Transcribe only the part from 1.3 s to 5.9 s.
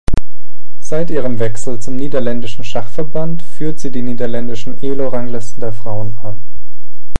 Wechsel zum niederländischen Schachverband führt sie die niederländische Elo-Rangliste der